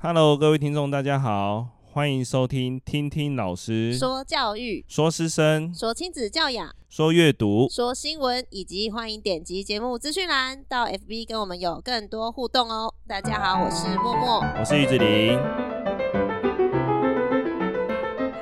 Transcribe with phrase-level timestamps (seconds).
[0.00, 12.94] Hello，各位听众，大家好，欢迎收听听听老师说教育、说师生、说亲子教养、说阅读、说新闻，以及欢迎点击节目资讯栏到 FB 跟我们有更多互动哦。
[13.08, 15.77] 大家好，我是默默，我是玉子陵。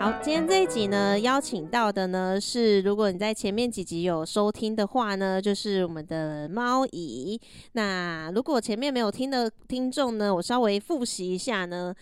[0.06, 7.40] 好，今天这一集呢，邀请到的呢是，如果你在前面几集有收听的话呢，就是我们的猫姨。
[7.72, 11.92] 那如果前面没有听的听众呢，我稍微复习一下呢，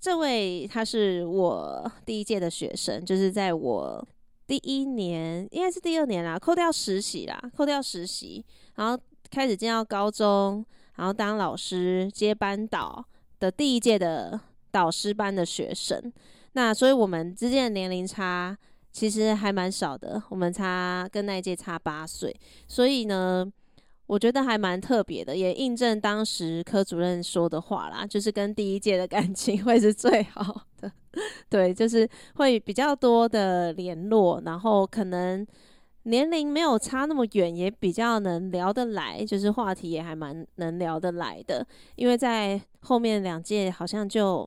[0.00, 4.08] 这位他是我第一届的学生，就是在我
[4.46, 8.42] 第一年，应该是第二年啦，扣掉实习啦，扣掉实习，
[8.76, 8.98] 然后
[9.30, 10.64] 开始进到高中，
[10.96, 13.04] 然后当老师接班导
[13.38, 16.10] 的第一届的导师班的学生。
[16.54, 18.56] 那所以我们之间的年龄差
[18.90, 22.34] 其实还蛮少的，我们差跟那一届差八岁，
[22.68, 23.50] 所以呢，
[24.06, 30.92] 我觉得还蛮特别的，也印证当时科主任说的话啦，就是跟第一届的感情 会是最好的，
[31.48, 35.46] 对，就是会比较多的联络，然后可能
[36.02, 44.46] 年龄没有差那么远，也比较能聊得来，就是话题也还蛮能聊得来的，因为在后面两届好像就。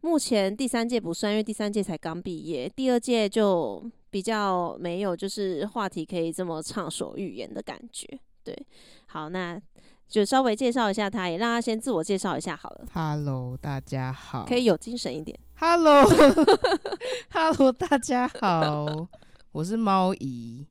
[0.00, 8.06] 目前第三届不算，因为第三届才刚毕业，第二届就比较没有，就是话题可以这么畅所欲言的感觉。
[8.44, 8.56] 对，
[9.06, 9.60] 好，那
[10.08, 12.86] 就稍微介绍一下他，也让他先自我介绍一下好了。
[12.94, 15.38] Hello，大家好，可以有精神一点。
[15.56, 16.12] Hello，Hello，
[17.76, 19.08] 大家好，
[19.50, 20.64] 我是猫姨。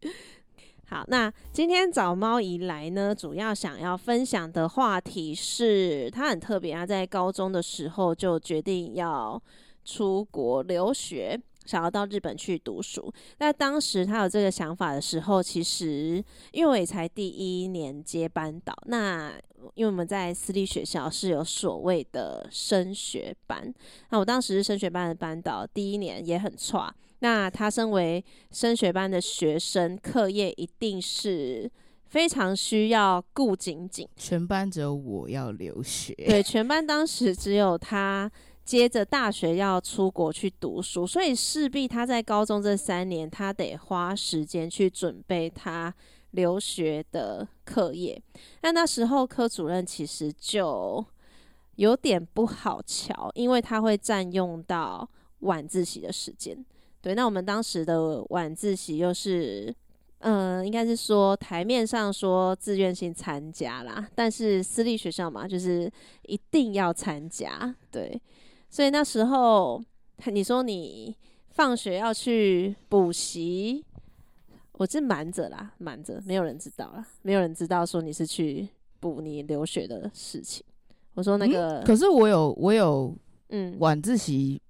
[0.90, 9.42] 好，那今天找猫姨来呢，主要想要分享的话题是，他很特别，他在高中的时候就决定要
[9.84, 13.14] 出国留学，想要到日本去读书。
[13.40, 19.34] 那当时他有这个想法的时候，其实因为我也才第一年接班导，那
[19.74, 23.74] 因为我们在私立学校是有所谓的升学班，
[24.12, 26.96] 那我当时是升学班的班导，第一年也很差。
[27.20, 31.72] 那他身为升学班的学生，课业一定是
[32.06, 34.08] 非常需要顾紧紧。
[34.16, 38.32] 全班只有我要留学，对，全班当时只有他
[38.64, 45.94] 接着大学要出国去读书，所以势必他在高中这三年，他得花时间去准备他
[46.32, 48.22] 留学的课业。
[48.62, 51.04] 那那时候科主任其实就
[51.78, 56.64] 有点不好瞧，因为他会占用到晚自习的时间。
[57.08, 59.74] 对，那我们当时的晚自习又是，
[60.20, 65.90] 嗯、呃，应该是说台面上说自愿性参加啦，但是私立学校嘛，就是
[66.24, 67.74] 一定要参加。
[67.90, 68.22] 对，
[68.70, 69.82] 所以那时候
[70.26, 71.16] 你说你
[71.52, 73.86] 放学要去补习，
[74.74, 78.68] 我是瞒着啦，瞒着，没有人知道啦，没有人知道说你是去
[79.00, 80.62] 补你留学的事情。
[81.14, 83.16] 我说那个，嗯、可是我有，我有，
[83.48, 84.62] 嗯，晚自习。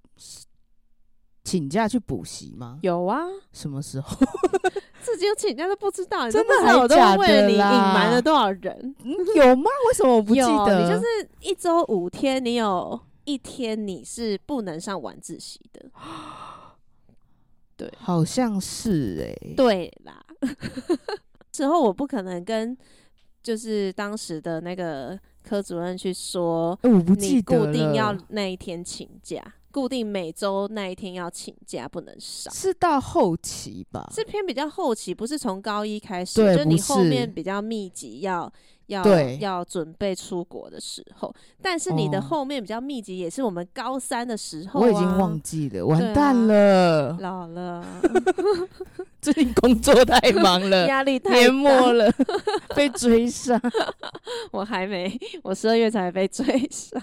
[1.48, 2.78] 请假去补习吗？
[2.82, 3.22] 有啊，
[3.54, 4.14] 什么时候？
[5.00, 7.18] 自己有请假都不知道，真的还假的？
[7.18, 8.94] 为了你隐瞒了多少人？
[9.34, 9.70] 有吗？
[9.88, 10.82] 为什么我不记得？
[10.82, 11.06] 你就是
[11.40, 15.90] 一周五天，你有一天你是不能上晚自习的。
[17.78, 19.54] 对， 好像是哎、欸。
[19.56, 20.22] 对啦，
[21.50, 22.76] 之后我不可能跟
[23.42, 29.42] 就是当时的那个科主任去说，我不记得，你固定要那一天请假。
[29.70, 32.50] 固定每周那一天要请假，不能少。
[32.50, 34.10] 是到后期吧？
[34.14, 38.50] 是偏比较后期，不是从高一开始，就你后面比较密集要
[38.86, 39.04] 要
[39.40, 41.32] 要准备出国的时候。
[41.60, 44.82] 但是你的后面比较密集，也是我们高三的时候、啊。
[44.82, 47.84] 我已经忘记了，完蛋了，啊、老了。
[49.20, 52.10] 最近工作太忙了， 压力太大，年末了，
[52.74, 53.60] 被追杀。
[54.52, 57.00] 我还没，我十二月才被追杀。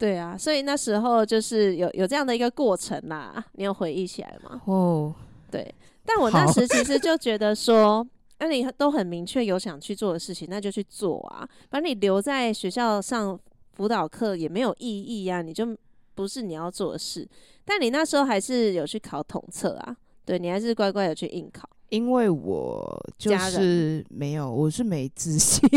[0.00, 4.62] 对啊，所以那时候就是有有这样的一个过程啦，你有回忆起来吗？
[4.64, 5.14] 哦，
[5.50, 5.74] 对，
[6.06, 8.04] 但我那时其实就觉得说，
[8.38, 13.38] 那你都很明确有想去做的事情，那就去做啊，把你留在学校上
[13.74, 15.76] 辅导课也没有意义啊，你就
[16.14, 17.28] 不是你要做的事。
[17.66, 19.94] 但你那时候还是有去考统测啊，
[20.24, 25.68] 对，你还是乖乖的去应考，因为我就是没有，我是没自信。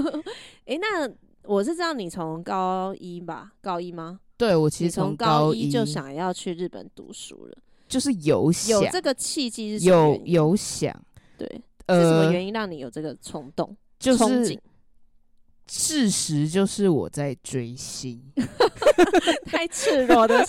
[0.64, 1.06] 哎，那。
[1.48, 4.20] 我是知道你从高一吧，高一吗？
[4.36, 7.56] 对，我其实从高一就想要去日本读书了，
[7.88, 8.78] 就是有想。
[8.82, 10.94] 有这个契机有有想，
[11.38, 11.48] 对，
[11.86, 13.74] 呃，是什么原因让你有这个冲动？
[13.98, 14.60] 就是
[15.66, 18.22] 事实就是我在追星，
[19.46, 20.46] 太赤裸的，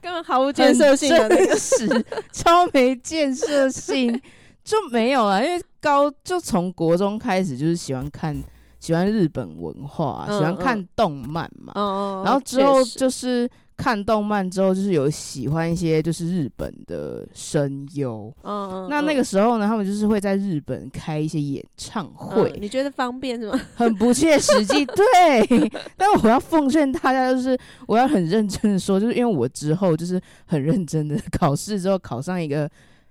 [0.00, 1.54] 根本毫无建设性的那个。
[1.58, 1.86] 事，
[2.32, 4.18] 超没建设性，
[4.64, 8.34] 就没有啊，因为高就从国中开始就是喜欢看。
[8.86, 11.72] 喜欢日本文化，嗯、喜欢看动漫嘛。
[11.74, 13.48] 嗯、然后之后就是。
[13.78, 22.50] 看动漫之后，就是有喜欢一些就是日本的声优，嗯嗯，那那个时候呢，他们就是会在日本开一些演唱会。
[22.52, 23.60] 嗯、你觉得方便是吗？
[23.76, 25.70] 很不切实际， 对。
[25.94, 27.54] 但我要奉劝大家，就是
[27.86, 32.66] 我要很认真的说，就是因为我之后就是很认真的考试之后考上一个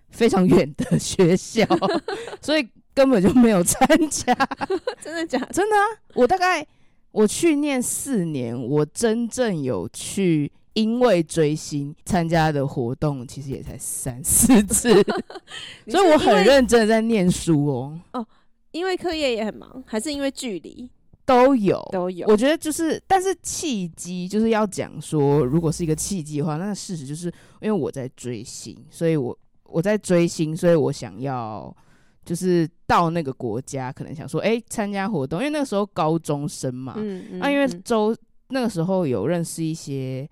[0.10, 1.64] 非常远的学校，
[2.42, 4.34] 所以根本就没有参加。
[5.04, 5.54] 真的假的？
[5.54, 5.86] 真的啊！
[6.16, 6.66] 我大概。
[7.12, 14.94] 我去念四年，我真正有去因为追星参加的活动，其实也才三四次，
[15.88, 17.98] 所以我很认真的在念书哦。
[18.12, 18.28] 哦，
[18.72, 20.90] 因为课业也很忙，还是因为距离
[21.26, 22.28] 都有都有。
[22.28, 27.28] 我觉得就是，但是契机就是要讲说，如果是一个契机的话，那事实就是
[27.62, 31.74] 因为我在追星，所以我我在追星，所以我想要。
[32.26, 38.16] 就是到那个国家，可能想说，哎、欸，参加活动，因为那个时候高中生嘛，那、嗯嗯啊、因为周
[38.50, 40.28] 那个时候有认识一些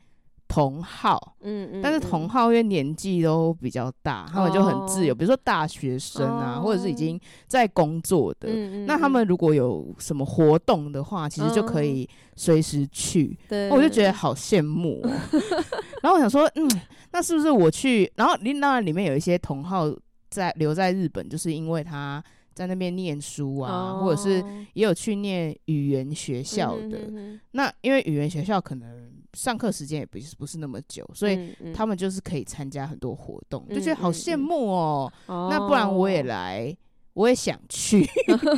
[0.47, 13.37] 同好，嗯嗯，但是同好因为年纪都比较大、嗯，他们就很自由，哦、比如说大学生啊、哦，或者是已经在工作的、嗯，那他们如果有什么活动的话，其实就可以随时去，
[13.71, 15.09] 我就觉得好羡慕、喔。
[16.01, 16.67] 然后我想说，嗯，
[17.11, 18.11] 那是不是我去？
[18.15, 19.93] 然后当然里面有一些同好。
[20.41, 24.43] 在留在日本，就是因为他在那边念书啊，哦，或者是
[24.73, 26.97] 也有去念语言学校的。
[26.97, 35.47] 嗯、哼哼，那因为语言学校可能上课时间也不是不是那么久，所以他们就是可以参加很多活动，嗯，就觉得好羡慕喔，哦。
[35.51, 36.75] 那不然我也来。
[37.15, 38.03] 我也想去，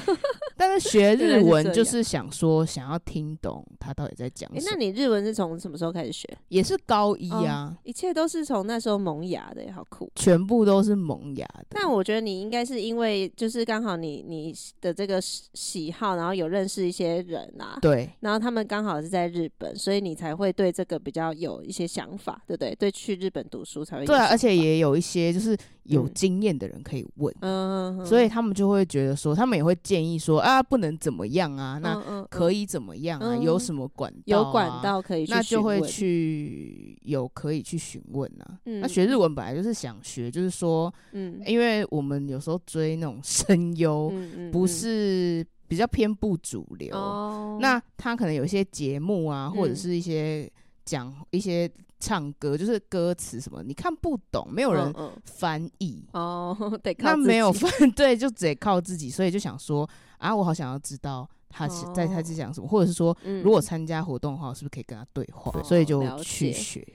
[0.57, 4.61] 但是学 日文就是想说想要听懂他到底在讲什么。
[4.61, 6.27] 欸，那你日文是从什么时候开始学？
[6.49, 10.09] 也是高一啊，哦，一切都是从那时候萌芽的，好酷。
[10.15, 11.65] 全部都是萌芽的。
[11.69, 22.73] 但我觉得你应该是因为就是刚好你你的这个喜好，然后有认识一些人啊，对，然后他们刚好是在日本，所以你才会对这个比较有一些想法，对不对？
[22.75, 24.05] 对，去日本读书才会。
[24.05, 25.57] 对啊，而且也有一些就是。
[25.85, 33.33] 有经验的人可以问，嗯，所以他们就会觉得说，他们也会建议说啊，不能怎么样啊，那可以怎么样啊？
[33.33, 34.23] 嗯、有什么管道、啊？
[34.25, 38.79] 有管道可以去，那就会去有可以去询问啊、嗯。
[38.79, 44.13] 那学日文本来就是想学，就是说，嗯，因为我们有时候追那种声优，
[44.51, 50.47] 不是比较偏不主流，嗯、那他可能有一些节目啊，或者是一些
[50.85, 51.69] 讲一些。
[51.97, 54.93] 唱歌就是歌词什么，你看不懂，没有人
[55.23, 56.55] 翻译哦。
[56.99, 65.51] 那没有翻， 对，就得靠自己，所以就想说啊，我好想要知道他在他在讲什么，或者是说，如果参加活动的话，是不是可以跟他对话？
[65.51, 66.85] 对，所以就去学。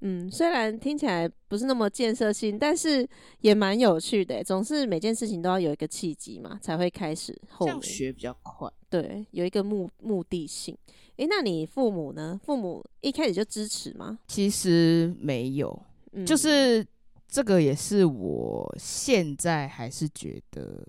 [0.00, 3.04] 嗯，虽然听起来不是那么建设性，但是
[3.40, 4.44] 也蛮有趣的。
[4.44, 7.66] 总是每件事情都要有一个契机嘛，才会开始后。
[7.66, 8.70] 这样学比较快。
[8.88, 10.78] 对，有一个目目的性。
[11.16, 12.40] 诶，那你父母呢？
[12.44, 14.20] 父母一开始就支持吗？
[14.28, 15.82] 其实没有，
[16.12, 16.86] 嗯、就是
[17.26, 20.86] 这个也是我现在还是觉得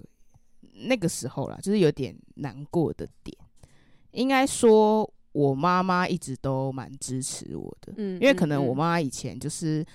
[0.87, 3.37] 那个时候啦，就是有点难过的点。
[4.11, 5.11] 应该说。
[5.31, 9.85] 我妈妈一直都蛮支持我的，嗯，因为可能我妈以前就是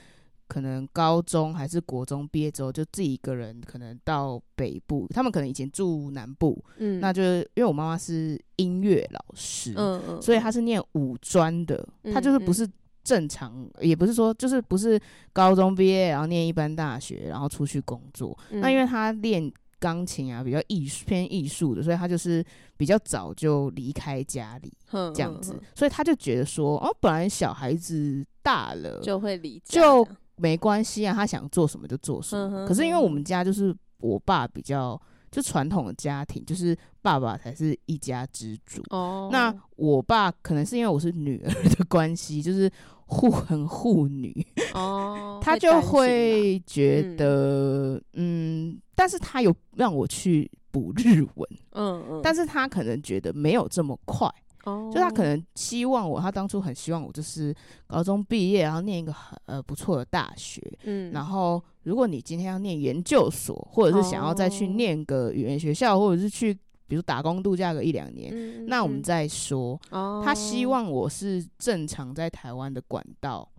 [0.46, 12.66] 可能高中还是国中毕业之后，就自己一个人可能到北部，他们可能以前住南部，嗯，那就是因为我妈妈是音乐老师，嗯嗯，所以她是念五专的，她就是不是
[13.02, 14.98] 正常，也不是说就是不是
[15.32, 19.52] 高中毕业然后念一般大学然后出去工作，那因为她练。
[19.84, 22.42] 钢琴啊，比较艺术偏艺术的，所以他就是
[22.78, 24.72] 比较早就离开家里
[25.14, 32.66] 这样子，所以他就觉得说，哦，本来小孩子大了就会离家，就没关系啊，他想做什么就做什么。
[32.66, 34.98] 可是因为我们家就是我爸比较
[35.30, 38.82] 就传统的家庭，就是爸爸才是一家之主。
[38.88, 42.72] 哦，那我爸可能是因为我是女儿的关系，就是。
[43.06, 44.34] 护很护女。
[44.72, 54.28] 哦，他就会觉得嗯，嗯，但是他有让我去补日文，嗯嗯，但是他可能觉得没有这么快
[54.64, 57.54] 哦，就他可能希望我，他当初很希望我就是
[57.86, 66.56] 高中毕业，然后念一个很呃不错的大学，嗯，然后如果你今天要念研究所，或者是想要再去念个语言学校，或者是去。
[66.86, 70.20] 比如打工度假个一两年，嗯，那我们再说，哦。
[70.22, 73.50] 他希望我是正常在台湾的管道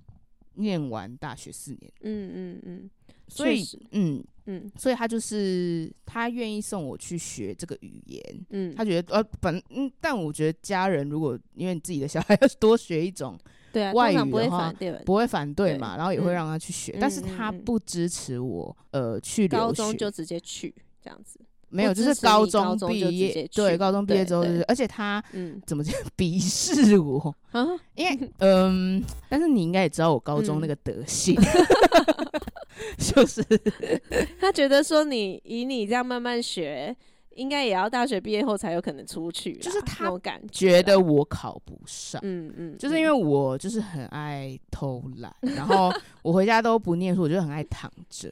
[0.53, 1.91] 念完大学四年。
[2.01, 2.89] 嗯嗯嗯。
[3.27, 8.45] 所以，嗯嗯，所以他就是他愿意送我去学这个语言。
[8.49, 13.37] 嗯，他觉得呃，本嗯，但我觉得家人如果因为你自己的小孩要多学一种
[13.73, 21.39] 对啊外语的话，不会反对，不会反对嘛，然后也会让他去学，嗯，但是他不支持我呃去留学，高中就直接去这样子。
[21.75, 27.65] 没有，就是高中毕业，对，高中毕业之后就是，而且他嗯， 怎么讲， 鄙视我 啊？
[27.95, 31.35] 因为嗯，但是你应该也知道我高中那个德性，
[32.97, 33.43] 就是
[34.39, 36.95] 他觉得说你以你这样慢慢学。
[37.35, 40.11] 应该也要大学毕业后才有可能出去，就是他
[40.51, 45.91] 觉得我考不上，嗯嗯，就是因为我就是很爱偷懒，然后
[46.23, 48.31] 我回家都不念书，我就很爱躺着，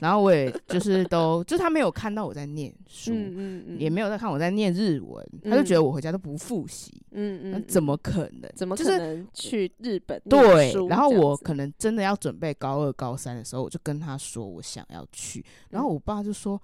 [0.00, 8.50] 然后我也就是都，就是他没有看到我在念书，嗯嗯，也没有在看我在念日文，他就觉得我回家都不复习，嗯嗯，怎么可能？
[8.54, 10.20] 怎么可能去日本？
[10.28, 16.60] 对，然后我可能真的要准备高二高三的时候，我就跟他说我想要去，然后我爸就说。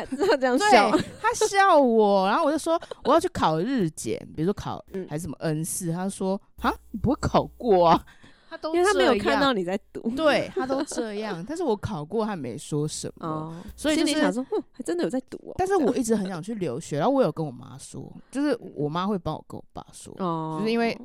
[0.00, 8.04] 他这样笑， 他笑我，然后我就说我要去考日检，比如说考还是什么 N 四，他说啊，你不会考过啊？
[8.48, 15.54] 他都因为他没有看到你在读，对他都这样，但是我考过，他没说什么，哦、所以就是想说，哼，还真的有在读哦。
[15.56, 20.96] 但是我一直很想去留学，然后我有跟我妈说，就是我妈会帮我跟我爸说，哦、就是因为。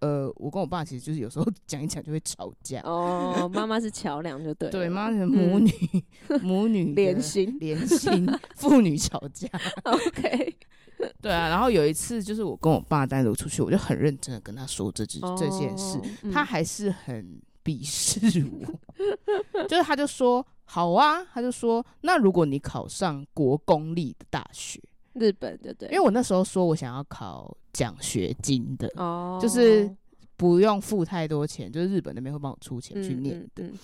[0.00, 2.80] 呃，我跟我爸其实就是有时候 讲一讲就会吵架。
[2.84, 4.70] 哦，妈妈是桥梁，就对。
[4.70, 5.70] 对，妈妈是母女，
[6.28, 8.26] 嗯、母女连心，连心，
[8.56, 9.48] 父女吵架。
[9.84, 10.56] OK。
[11.20, 16.00] 对啊，然后有一次就是我跟我爸单独出去，我就很认真的跟他说这件、哦、这件事，
[16.32, 19.66] 他还是很鄙视我。
[19.68, 24.80] 就是他就说好啊，他就说那如果你考上国公立的大学。
[25.18, 29.90] 日本对对，因为我那时候说我想要考奖学金的，哦，就是
[30.36, 33.64] 不用付太多钱，就是日本那边会帮我出钱去念的。
[33.64, 33.78] 嗯嗯嗯、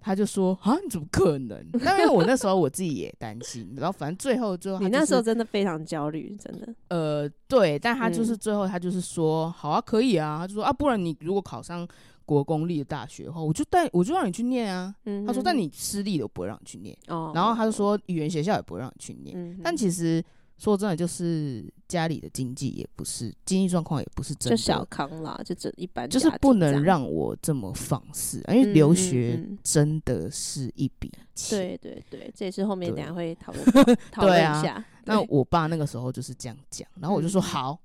[0.00, 1.66] 他就说啊，你怎么可能？
[1.72, 6.74] 那因为我那时候我自己也担心，然后反正最后最后、就是，你那时候真的非常焦虑，真的。
[6.88, 11.88] 呃，对，但他就是最后他就是说、嗯、好啊，可以啊，他就说啊，不然你如果考上
[12.26, 14.94] 国公立的大学的话，我就带我就让你去念啊。
[15.06, 16.94] 嗯、他说，但你私立的我不会让你去念。
[17.08, 19.34] 哦，然后他就说语言学校也不会让你去念。
[19.38, 20.22] 嗯、但其实。
[20.56, 31.58] 说真的，就是家里的经济也不是，经济状况也不是真的，就小康啦，就这一般，就是不能让我这么放肆，因为留学真的是一笔钱。
[31.58, 33.64] 对对对，这也是后面等下会讨论
[34.12, 34.82] 讨论一下。
[35.04, 37.78] 那我爸那个时候就是这样讲，然后我就说好，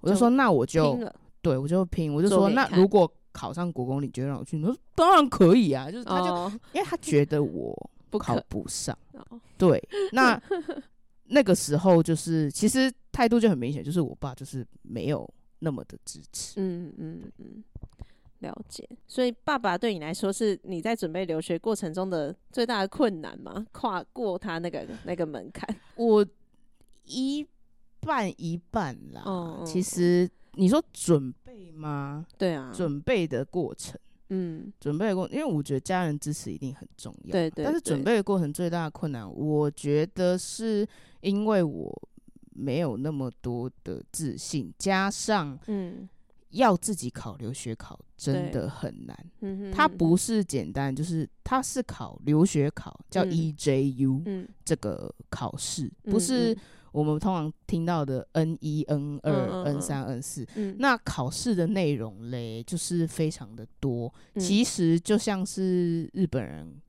[0.00, 0.98] 我就说那我就
[1.42, 4.56] 对我就拼，我就说那如果考上国公，你就让我去？
[4.56, 7.76] 你说当然可以啊，就是他就因为他觉得我
[8.18, 8.98] 考不上，
[9.58, 10.40] 对，那。
[11.32, 15.28] 那个时候就是，其实态度就很明显，就是我爸就是没有
[15.60, 16.60] 那么的支持。
[16.60, 17.64] 嗯嗯嗯，
[18.40, 18.88] 了解。
[19.06, 23.64] 所以爸爸对你来说，是你在准备留学过程中的最大的困难吗？
[23.70, 25.68] 跨过他那个那个门槛？
[25.94, 26.26] 我
[27.04, 27.46] 一
[28.00, 29.22] 半一半啦。
[29.24, 32.26] 哦，其实你说准备吗？
[32.36, 33.98] 对啊，准备的过程。
[34.30, 37.32] 嗯，准备的过，因为我觉得家人支持一定很重要。
[37.32, 37.64] 对，对对。
[37.64, 40.86] 但是准备的过程最大的困难，我觉得是
[41.20, 42.08] 因为我
[42.52, 46.08] 没有那么多的自信，加上嗯，
[46.50, 49.26] 要自己考留学考真的很难。
[49.40, 56.56] 嗯，它不是简单，就是它是考留学考，叫 EJU，嗯，这个考试不是。
[56.92, 60.46] 我们通常听到的 N 一、N 二、N 三、N 四，
[60.78, 64.12] 那考试的内容嘞，就是非常的多。
[64.34, 66.80] 嗯、其实就像是日本人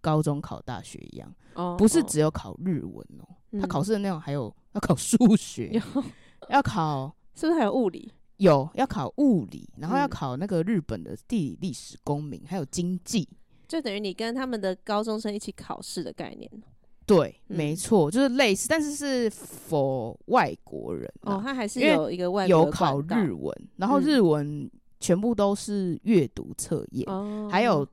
[0.00, 6.04] 高中考大学一样，哦、不是只有考日文哦，他、嗯、考试的内容还有要考数学， 有。
[6.50, 8.12] 要考是不是还有物理？
[8.36, 13.26] 有要考物理，然后要考那个日本的地理、历史、公民，还有经济，
[13.66, 16.48] 就等于你跟他们的高中生一起考试的概念。
[17.06, 27.06] 对，没错，就是类似，但是是 for 外国人哦，他还是有一个外国有考日文，然后日文全部都是阅读测验，
[27.48, 27.86] 还有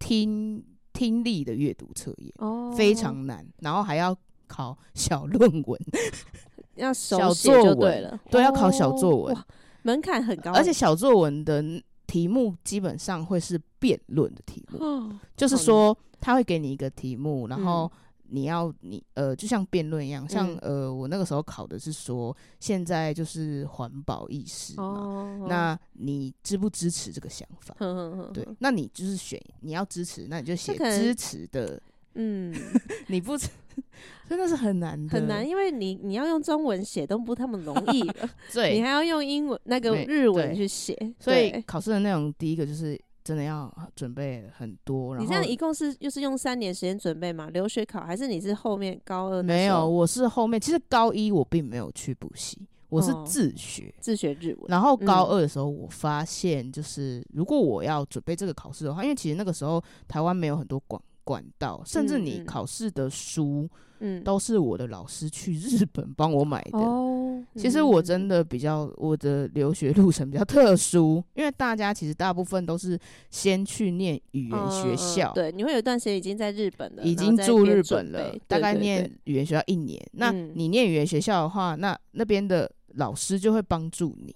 [0.00, 0.60] 听
[0.92, 2.32] 听力的阅读测验，
[2.76, 4.16] 非常难，然后还要
[4.48, 5.80] 考 小论文，
[6.74, 9.36] 要小作文，对，要考小作文，
[9.82, 11.62] 门槛很高，而且小作文的
[12.08, 17.88] 题目基本上会是辩论的题目，就是说他会给你一个题目，然后。
[18.30, 27.74] 你要你呃，就像辩论一样，像呃，我那个时候考的是说，现在就是环保意识嘛，哦、那你支不支持这个想法？
[27.78, 31.80] 呵呵呵对，那你就是选你要支持，那你就写支持的。
[32.14, 32.54] 嗯，
[33.08, 33.36] 你不
[34.28, 38.02] 真的是很难的，很难，因为你你要用中文写都不那么容易
[38.52, 43.00] 对，你还要用英文那个日文去写，所以考试的内容第一个就是。
[43.30, 47.48] 真的要准备很多，然后你这样一共是又是用三年时间准备吗？
[47.52, 49.40] 留学考还是你是后面高二？
[49.40, 50.60] 没有，我是后面。
[50.60, 52.58] 其实高一我并没有去补习，
[52.88, 54.64] 我是自学、哦、自学日文。
[54.66, 63.68] 然后高二的时候，我发现就是如果我要准备这个考试的话，嗯、因为其实那个时候台湾没有很多广管道，甚至你考试的书，
[64.00, 66.78] 嗯，都是我的老师去日本帮我买的。
[66.78, 72.98] 哦，其实我真的比较我的留学路程比较特殊，因为大家其实大部分都是
[73.30, 80.00] 先去念语言学校，对，你会有一段时间已经在日本了，已经住日本了，大概念语言学校一年。
[80.00, 84.34] 嗯、那你念语言学校的话，那那边的老师就会帮助你。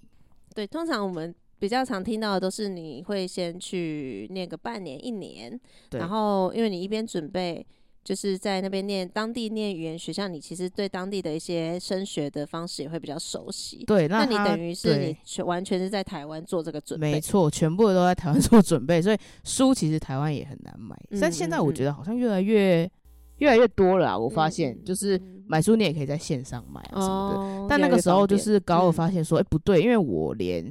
[0.55, 1.35] 对，通常我们。
[1.58, 5.58] 比较常听到的都是你会先去念个半年、一年，
[5.92, 7.64] 然后因为你一边准备，
[8.02, 13.82] 就是在那边念当地念语言学校，你其实对当地的一些升学的方式也会比较熟悉。
[13.87, 20.94] 对，那，那你等于是你全完全是在台湾做这个准备，没错，全部都在台湾 做准备，所以书其实台湾也很难买。
[21.11, 22.90] 嗯、但现在我觉得好像越来越
[23.38, 27.38] 越来越多了，我发现、嗯、就是买书你也可以在线上买啊什么的。
[27.38, 30.70] 哦、但那个时候就是高二发现说，哎、不对，因为我连。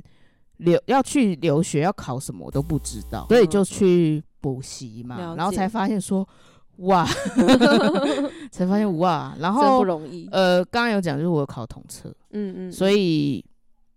[0.57, 6.27] 留要去留学要考什么我都不知道，所以就去补习嘛，然后才发现说，
[6.77, 7.05] 哇，
[8.51, 10.27] 才发现哇，然后不容易。
[10.31, 13.43] 呃，刚刚有讲就是我有考统测，嗯嗯，所以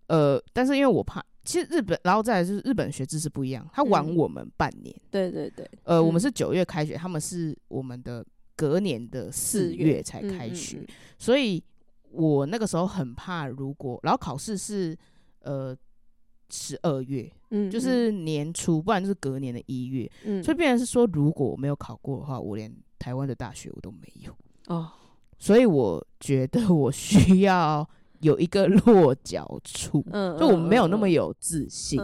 [0.09, 8.25] 呃，但是因为我怕，其实日本，然后再来就是日本学制是不一样，他晚我们半年，对对对，呃，我们是九月开学，他们是我们的
[8.57, 10.87] 隔年的四月才开学，
[11.19, 11.63] 所以
[12.11, 14.97] 我那个时候很怕，如果然后考试是
[15.41, 15.77] 呃。
[16.51, 24.33] 十二月，嗯，就是年初，不然就是隔年的一月，嗯，所以变成是说，如果我没有考过的话，我连台湾的大学我都没有。
[24.69, 24.89] 哦，
[25.39, 27.89] 所以我觉得我需要
[28.21, 32.01] 有一个落脚处，嗯，就我没有那么有自信，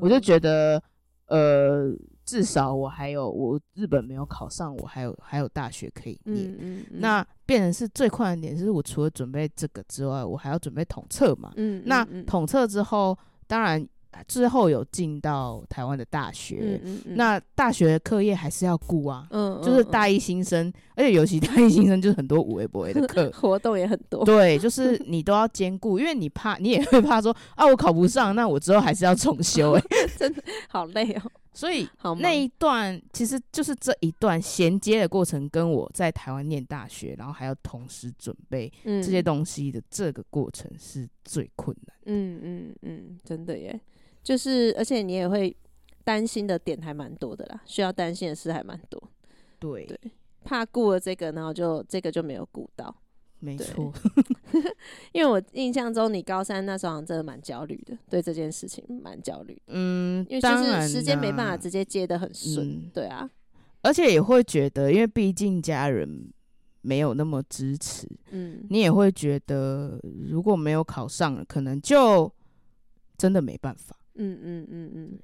[0.00, 0.82] 我就觉得，
[1.26, 1.92] 呃，
[2.24, 13.16] 至少我还有我日本没有考上，我还有还有大学可以念，嗯嗯嗯，那变成是最困难的点，就是我除了准备这个之外，我还要准备统测嘛，嗯，那统测之后。
[13.50, 13.84] 当然，
[14.28, 19.26] 之后有进到台湾的大学，嗯嗯嗯，那大学课业还是要顾啊，
[19.60, 31.22] 就是大一新生，而且尤其大一新生就是很多五 A 博 A 的课，活动也很多，对，就是你都要兼顾，因为你怕，你也会怕说啊，我考不上，那我之后还是要重修， 欸，哎，真的好累哦。
[31.52, 31.88] 所以
[32.20, 41.96] 那一段其实就是这一段衔接的过程，跟我在台湾念大学，然后还要同时准备这些东西的这个过程是最困难。
[42.06, 43.80] 嗯嗯嗯，真的耶，
[44.22, 45.54] 就是而且你也会
[46.04, 49.02] 担心的点还蛮多的啦，需要担心的事还蛮多。
[49.58, 49.98] 对对，
[50.44, 52.94] 怕顾了这个，然后就这个就没有顾到。
[53.42, 53.90] 没错，
[55.12, 59.60] 因为我印象中你高三那时候真的蛮焦虑的，对这件事情蛮焦虑。
[59.68, 63.28] 嗯，因为就是时间没办法直接接的很顺，嗯，对啊，
[63.80, 66.30] 而且也会觉得，因为毕竟家人
[66.82, 69.98] 没有那么支持，嗯，你也会觉得
[70.28, 72.30] 如果没有考上，可能就
[73.16, 73.96] 真的没办法。
[74.16, 75.18] 嗯嗯嗯嗯，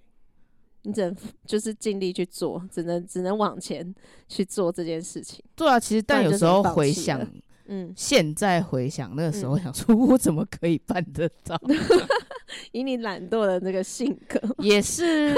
[0.84, 3.94] 你只能就是尽力去做，只能只能往前
[4.26, 5.44] 去做这件事情。
[5.54, 7.20] 对啊，其实但有时候回想。
[7.66, 11.60] 嗯，现在回想那个时候，想说我怎么可以办得到？
[11.68, 11.76] 嗯、
[12.72, 15.34] 以你懒惰的那个性格，也是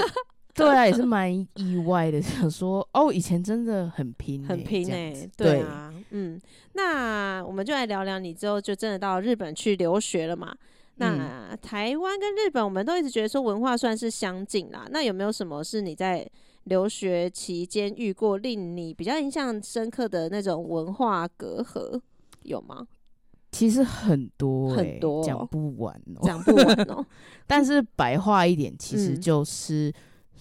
[0.54, 2.20] 对啊，也是蛮意外的。
[2.20, 6.40] 想说哦，以前真的很拼、欸，很拼哎、欸，对啊，嗯，
[6.74, 10.54] 那我们就来聊聊你之后就真的到日本去留学了嘛？
[11.00, 14.84] 那台湾跟日本，我们都一直觉得说文化算是相近啦。
[14.90, 16.28] 那有没有什么是你在
[16.64, 22.00] 留学期间遇过令你比较印象深刻的那种文化隔阂？
[22.48, 22.86] 有吗？
[23.50, 27.06] 其实很多、欸，很多讲不完哦、喔，讲不完哦、喔。
[27.46, 29.90] 但是白话一点，其实就是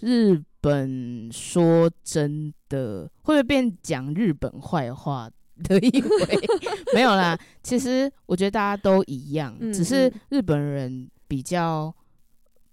[0.02, 5.30] 日本说真的，嗯、会不会变讲日本坏话
[5.64, 6.10] 的一回？
[6.94, 11.94] 没有啦，其实我觉得大家都一样，嗯、只是日本人比较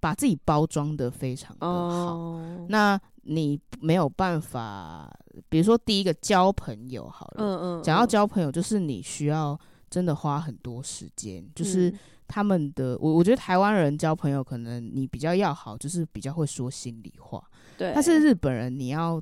[0.04, 1.72] 把自己包装的非常的好。
[1.72, 5.10] 哦、那你没有办法，
[5.48, 11.90] 比如说第一个交朋友好了，嗯嗯，讲到交朋友，就是你需要真的花很多时间，就是
[12.28, 17.42] 他们的，我我觉得台湾人交朋友可能你比较要好，就是比较会说心里话，
[17.78, 17.90] 对。
[17.94, 19.18] 但是日本人你要，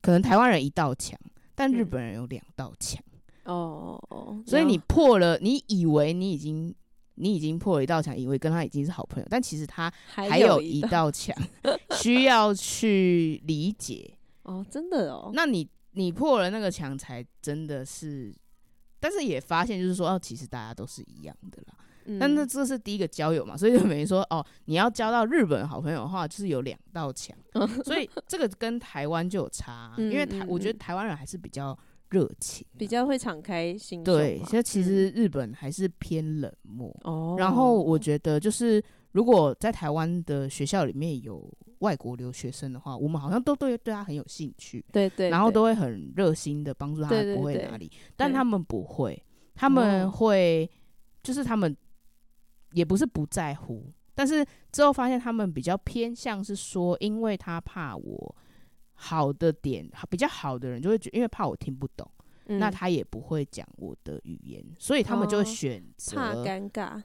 [0.00, 1.20] 可能台湾人一道墙，
[1.54, 3.04] 但日本人有两道墙，
[3.44, 6.74] 哦哦，所以你破了，你以为你已经。
[7.22, 11.32] 你已经破了一道墙，以为跟他已经是好朋友，但其实他还有一道墙
[11.92, 14.12] 需要去理解。
[14.42, 15.30] 哦，真的哦。
[15.32, 18.34] 那你你破了那个墙，才真的是，
[18.98, 21.74] 但是也发现就是说，哦，其实大家都是一样的啦。
[22.06, 27.36] 嗯、但那这是第一个交友嘛， 所以就等于说，哦，你要交到日本好朋友的话，就是有两道墙。
[27.86, 31.78] 所以这个跟台湾就有差，因为台我觉得台湾人还是比较。
[32.12, 36.94] 热情比较会敞开心，对，现在其实日本还是偏冷漠。
[37.04, 49.20] 哦、嗯，然后我觉得就是如果在台湾的学校里面有外国留学生的话，我们好像都对对他很有兴趣，对对，然后都会很热心的帮助他，不会哪里，但他们不会，
[49.54, 50.70] 他们会
[51.22, 51.74] 就是他们
[52.72, 58.36] 也不是不在乎，但是之后发现他们比较偏向是说，因为他怕我
[59.02, 62.08] 好的点比较好的人就会觉得，因为怕我听不懂。
[62.46, 67.02] 嗯、那他也不会讲我的语言，所以他们就会选择、哦、怕尴尬，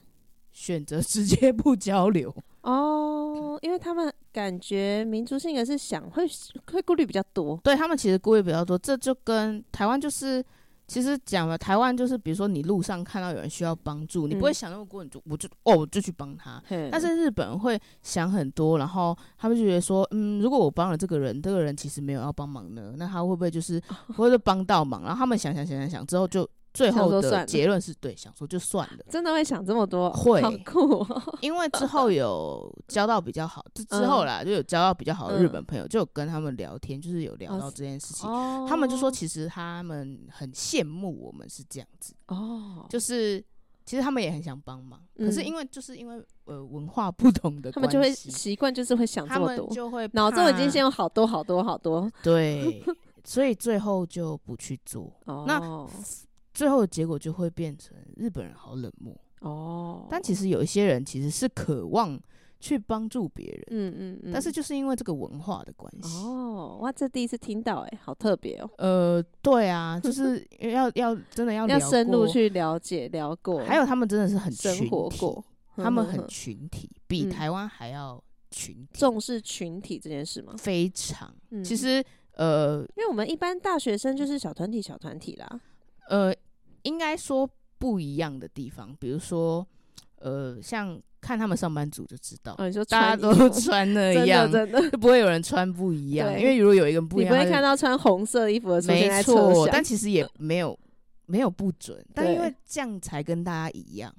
[0.51, 6.25] 选择直接不交流哦，因为他们感觉民族性格是想会
[6.71, 10.43] 会顾虑比较多，对他们其实顾虑比较多，这就跟台湾就是。
[10.87, 16.63] 其实讲了，台湾就是，比如说你路上看到有人需要帮助，嗯、你不会想那么多，你就我就哦，我就去帮他。
[16.89, 25.03] 但是日本人会想很多，然后他们就觉得说，嗯，如果我帮了这个人，这个人其实没有要帮忙呢，那他会不会就是会不会帮到忙？
[25.03, 26.49] 然后他们想想想想想之后就。
[26.77, 29.03] 最后的结论是对，想说就算了。
[29.09, 30.11] 真的会想这么多？
[30.11, 31.33] 会，好酷喔。
[31.41, 38.29] 因为之后有交到比较好，之之后啦，就有交到比较好的日本朋友，就有跟他们聊天，就是有聊到这件事情。
[38.67, 42.13] 他们就说，其实他们很羡慕我们是这样子。
[42.27, 43.43] 哦，就是
[43.83, 52.07] 其实他们也很想帮忙，可是因为就是因为呃文化不同的， 他们就会习惯，就是会想这么多，就会脑中已经先有好多好多好多。
[52.21, 52.83] 对，
[53.23, 55.11] 所以最后就不去做。
[55.25, 55.87] 那。
[56.57, 62.19] 最后的结果就会变成日本人好冷漠哦，但其实有一些人其实是渴望
[62.59, 68.69] 去帮助别人，嗯嗯嗯，但是就是因为这个文化的关系哦，哇，这第一次听到哎，好特别哦。
[68.79, 70.43] 呃，对啊，就是
[70.73, 80.55] 要要真的要要深入去了解聊过，还有他们真的是很生活过，他们很群体，比台湾还要群体，重视群体这件事吗？
[80.57, 81.31] 非常，
[81.63, 85.61] 其实呃，因为我们一般大学生就是小团体小团体啦，
[86.09, 86.33] 呃。
[86.87, 87.47] 应该说
[87.77, 89.67] 不一样的地方，比如说，
[90.19, 96.29] 呃，像看他们上班族就知道，哦、大家都 穿那样， 真的就不会有人穿不一样。
[96.39, 99.47] 因为如果有一个不一样，你不会看到穿红色衣服的出现在车厢。
[99.47, 100.77] 没错，但其实也没有
[101.25, 104.13] 没有不准，但因为这样才跟大家一样，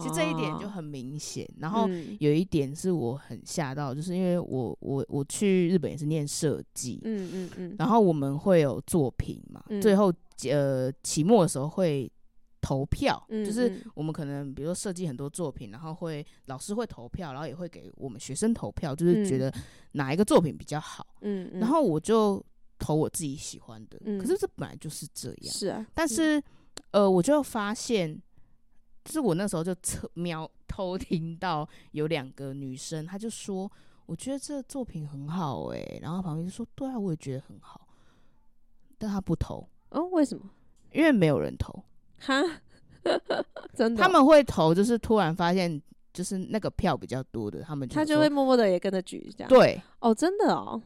[0.00, 1.48] 其实这一点就很明显。
[1.58, 1.88] 然后
[2.20, 10.12] 有一点是我很吓到，就是因为我我我去日本也是念设计，嗯嗯嗯，然后我们会有作品嘛，最后。
[10.50, 12.12] 呃，期末的时候会
[12.60, 19.50] 投票，嗯、就是我们可能比如说设计很多作品，然后会老师会投票，然后也会给我们学生投票，就是觉得
[19.92, 21.06] 哪一个作品比较好。
[21.22, 22.44] 嗯，然后我就
[22.78, 23.98] 投我自己喜欢的。
[24.04, 25.54] 嗯，可是这本来就是这样。
[25.54, 26.40] 是啊，但是
[26.90, 28.20] 呃，我就发现，
[29.06, 33.70] 就是我那时候就侧瞄偷听到有两个女生，她就说，
[34.04, 37.86] 我觉得这个作品很好诶、欸，然后旁边就说，对啊，我也觉得很好，
[38.98, 39.64] 但她不投。
[39.90, 40.50] 哦，为什么？
[40.90, 41.72] 因为没有人投
[42.18, 42.42] 哈，
[43.72, 45.80] 真的、哦，他们会投，就是突然发现，
[46.12, 49.46] 就是那个票比较多的，他们就他就会默默的也跟着举一下。
[49.46, 50.82] 对，哦，真的哦，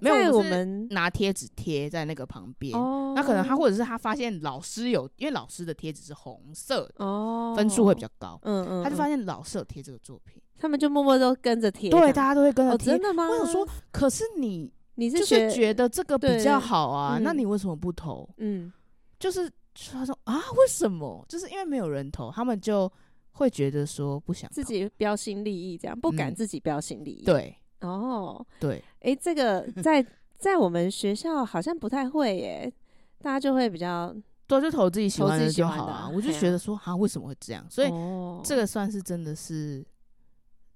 [0.00, 13.28] 没有我们拿贴纸贴在那个旁边，哦，那可能他或者是他发现老师有，因为老师的贴纸是红色的，哦，分数会比较高，嗯嗯，他就发现老师有贴这个作品，他们就默默都跟着贴，对，大家都会跟着贴、哦，真的吗？
[13.28, 14.72] 我想说，可是你。
[15.00, 17.20] 你是就是觉得这个比较好啊？
[17.22, 18.28] 那你为什么不投？
[18.38, 18.72] 嗯，
[19.16, 19.48] 就是
[19.92, 21.24] 他说啊，为什么？
[21.28, 22.92] 就是因为没有人投，他们就
[23.30, 27.22] 会觉得说不想自己标新立异，这样不敢自己标新立异。
[27.24, 30.04] 对，哦，对，哎，这个 在
[30.36, 32.72] 在我们学校好像不太会耶，
[33.20, 34.14] 大家就会比较
[34.46, 36.10] 对就投自己喜欢的就好啊。
[36.12, 37.64] 我就觉得说啊，为什么会这样？
[37.70, 37.88] 所以
[38.44, 39.84] 这个算是真的是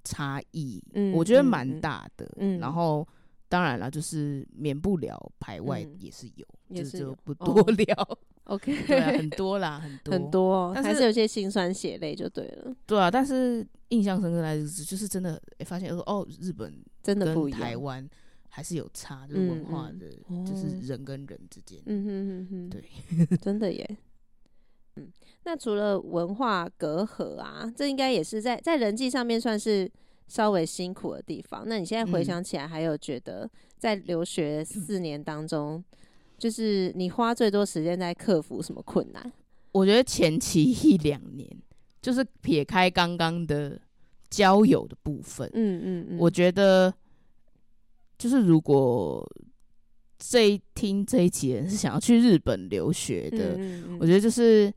[0.05, 0.83] 差异，
[1.15, 2.29] 我觉得蛮大的。
[2.37, 3.07] 嗯，然后。
[3.53, 7.95] 当然了，就是免不了排外也是有，嗯、也是就不多聊。
[7.99, 8.19] 哦、
[8.57, 12.75] OK，对、啊，很多啦，很多很多、哦，但是还是有些辛酸血泪就对了。
[12.87, 18.09] 对啊，但是印象深刻来是，就是真的、欸、发现说哦，日本真的不台湾
[18.49, 21.79] 还是有差，就是文化的，嗯嗯就是人跟人之间。
[21.85, 23.99] 嗯哼哼哼，对，真的耶。
[24.97, 25.13] 嗯，
[25.45, 29.93] 那除了文化隔阂啊，这应该也是在在人际上面算是。
[30.29, 35.85] 稍微辛苦的地方，那你现在回想起来，还有觉得在留学四年当中，嗯、
[36.39, 39.33] 就是你花最多时间在克服什么困难？
[39.73, 41.49] 我觉得前期一两年，
[42.01, 43.79] 就是撇开刚刚的
[44.31, 46.93] 交友的部分，嗯嗯嗯，我觉得
[48.17, 49.31] 就是如果
[50.19, 54.73] 这一听这一集人是想要去日本留学的，嗯嗯嗯，我觉得就是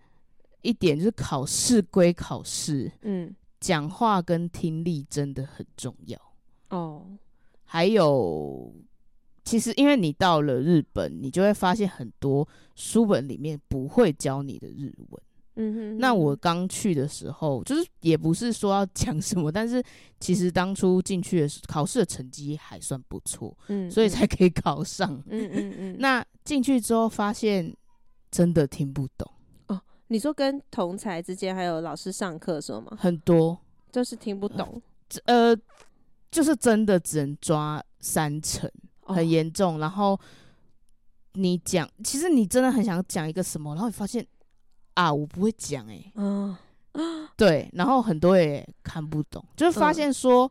[0.63, 3.33] 一点就是考试归考试，嗯。
[3.65, 6.19] 讲话跟听力真的很重要
[6.69, 7.01] 哦。
[7.03, 7.17] Oh.
[7.63, 8.71] 还有，
[9.43, 15.21] 其实因为你到了日本，你就会发现很多书本里面不会教你的日文。
[15.55, 19.83] 嗯哼，那我刚去的时候，就是也不是说要讲什么，但是
[20.19, 25.11] 其实当初进去的时，考试的成绩还算不错，嗯，所以才可以考上。
[25.27, 25.95] 嗯嗯嗯。
[25.99, 27.75] 那进去之后发现
[28.29, 29.34] 真的听不懂哦。
[30.07, 32.97] 你说跟同才之间还有老师上课说吗？
[32.99, 33.57] 很多
[33.91, 34.81] 就是听不懂。
[35.25, 35.55] 呃，
[36.31, 38.69] 就是真的只能抓三成，
[39.01, 39.75] 很严重。
[39.75, 40.19] 哦、然后
[41.33, 44.25] 你讲，其实你真的很想讲一个什么，然后你发现。
[44.95, 46.55] 啊，我不会讲哎、欸，嗯，
[47.35, 50.49] 对，然后很多也看不懂，就是发现说，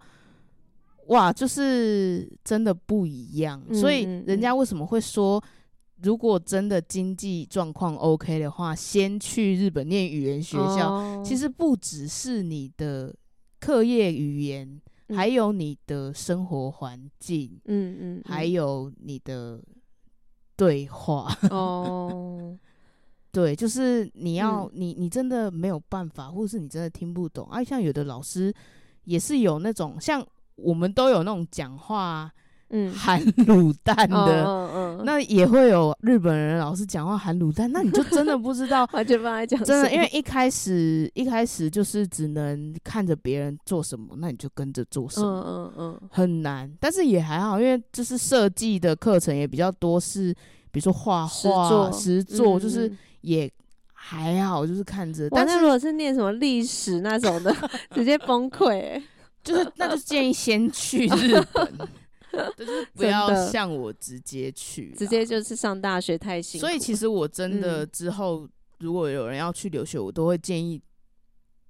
[0.98, 5.42] 嗯、哇，就是真的不一样，嗯、所以人家为什么会说，
[6.04, 13.12] 如果真的经济状况 OK 的话，先去日本念语言学校，哦、其实不只是你的
[13.58, 19.60] 课业语言，嗯、还有你的生活环境，嗯嗯，还有你的
[20.54, 22.56] 对话，哦。
[23.32, 27.44] 对，就是你要、嗯、你你真的没有办法，或者是你真的听不懂。
[27.50, 28.54] 啊，像有的老师
[29.02, 32.30] 也是有那种，像我们都有那种讲话，
[32.74, 50.34] 嗯，含卤蛋的，嗯嗯，那也会有日本人老是讲话含卤蛋，那你就真的 不知道，完全不爱讲，真的，因为一开始一开始就是只能看着别人做什么，那你就跟着做什么，嗯嗯嗯，很难，但是也还好，因为就是设计的课程也比较多，是
[50.70, 52.92] 比如说画画、实作，就是。
[53.24, 53.50] 也
[53.94, 55.30] 还好，就是看着。
[55.30, 57.50] 但是如果是念什么历史那种的，
[57.94, 59.02] 直接崩溃、欸。
[59.42, 61.66] 就是，那就建议先去日本，
[62.56, 66.66] 就是不要像我直接去，直接就是上大学太辛苦。
[66.66, 70.80] 所以其实我真的之后，如果有人要去留学，我都会建议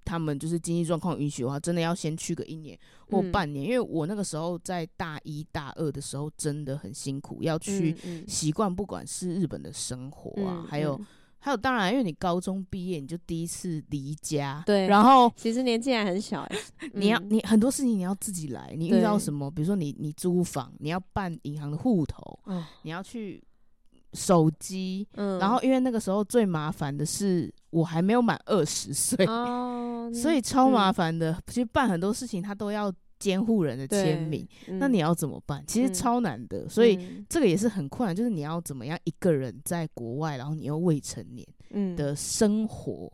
[0.05, 3.65] 他们，就是经济状况允许的话，真的要先去个一年或半年。
[3.65, 7.97] 嗯、因为我那个时候在大一大二的时候真的很辛苦，要去
[8.27, 11.01] 习惯，不管是日本的生活啊，嗯、还有。
[11.45, 16.49] 还有，当然，因为你高中毕业，你就第一次离家，对，然后其实年纪还很小，
[16.95, 22.39] 你要你很多事情你要自己来，你遇到什么，比如说你你租房，你要办银行的户头，
[22.81, 23.45] 你要去
[24.15, 25.07] 手机，
[25.39, 32.91] 然后因为那个时候最麻烦的是我还没有满二十岁，哦所以超麻烦的，其实办很多事情他都要。
[33.25, 35.65] 监护人的签名，嗯、那你要怎么办？
[35.67, 38.15] 其实超难的，嗯、所以这个也是很困难。
[38.15, 43.11] 就是你要怎么样一个人在国外，然后你又未成年的生活，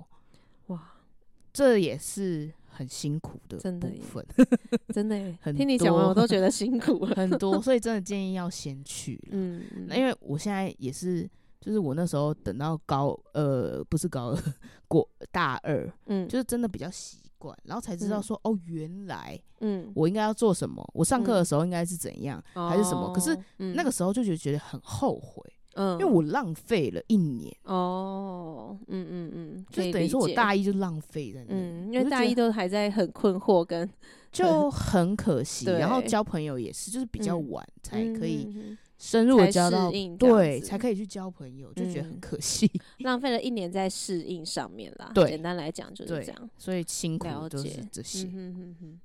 [0.67, 1.07] 哇、嗯，
[1.53, 4.27] 这也是很辛苦的部分。
[4.93, 9.17] 真的， 很听你讲完我都觉得辛苦了 很多，所以真的建议要先去。
[9.31, 11.23] 嗯，那因为我现在也是，
[11.61, 14.43] 就是我那时候等到高呃，不是高二，
[14.89, 17.20] 过大二，嗯，就是真的比较习。
[17.65, 20.83] 然后才知道说、嗯、哦，原来嗯，我应该要做什么？
[20.83, 23.09] 嗯、我上课的时候应该是怎样，嗯、还是什么？
[23.09, 23.37] 哦、可是
[23.75, 25.43] 那个时候就觉得觉得很后悔，
[25.75, 27.55] 嗯，因为我浪费了一年。
[27.65, 33.89] 哦，嗯嗯嗯，就等于说我大一就浪费了，嗯，因为大一都还在很困惑跟
[34.31, 38.77] 就很可惜，然后交朋友也是，就是比较晚才可以。
[39.01, 45.11] 嗯嗯深入的交到对，才可以去交朋友，就觉得很可惜， 浪费了一年在适应上面啦。
[45.15, 48.29] 对，简单来讲就是这样，所以辛苦就是这些。
[48.31, 49.01] 嗯哼哼，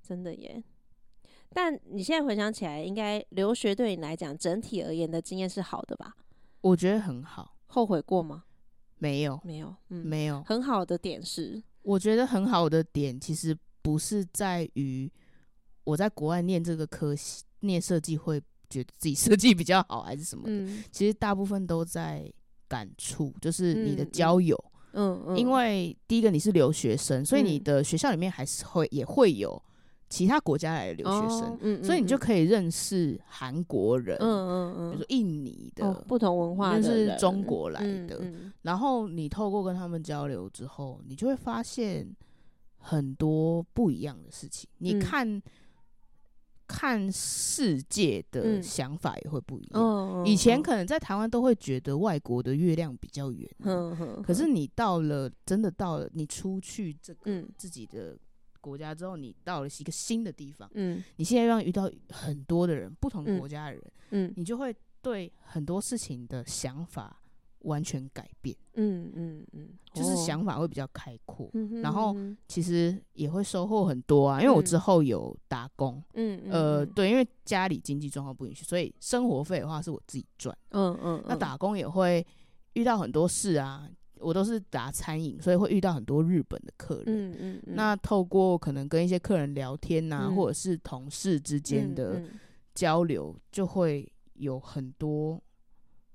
[0.00, 0.62] 真的耶。
[1.52, 6.14] 但你现在回想起来，应该留学对你来讲整体而言的经验是好的吧？
[6.60, 7.56] 我觉得很好。
[7.66, 8.44] 后悔过吗？
[8.98, 10.44] 没有，没有，没有。
[10.44, 15.10] 很好的点是，我觉得很好的点其实不是在于
[15.82, 18.40] 我在国外念这个科系，念设计会。
[18.74, 22.28] 觉得自己设计比较好还是什么的，嗯、其实大部分都在
[22.66, 24.56] 感触，就是你的交友，
[24.92, 29.62] 嗯嗯，嗯因为第一个你是留学生，所以你的学校里面还是会也会有
[30.08, 38.20] 其他国家来的留学生，哦嗯嗯、所以你就可以认识韩国人，嗯嗯嗯，比如说印尼的、哦、不同文化的，就是中国来的，
[38.62, 42.08] 然后你透过跟他们交流之后，你就会发现
[42.78, 45.40] 很多不一样的事情，你看。
[46.74, 49.80] 嗯看世界的想法也会不一样。
[49.80, 58.18] 嗯、以前可能在台湾都会觉得外国的月亮比较圆，嗯、可是你到了真的到了你出去这个自己的
[58.60, 67.20] 国家之后，你到了一个新的地方，嗯、你现在要遇到很多的人，不同国家的人，嗯、你就会对很多事情的想法。
[67.64, 71.50] 完全改变，嗯嗯嗯，就是想法会比较开阔，
[71.82, 72.14] 然后
[72.46, 74.40] 其实也会收获很多啊。
[74.40, 81.24] 因为我之后有打工，嗯呃，对，因为家里经济状况不允许，所以生活费的话是我自己赚，嗯嗯。
[81.26, 82.24] 那打工也会
[82.74, 87.62] 遇到很多事啊，我都是打餐饮，所以会遇到很多日本的客人，嗯嗯。
[87.74, 92.22] 那透过可能跟一些客人聊天呐，或者是同事之间的
[92.74, 95.42] 交流，就会有很多。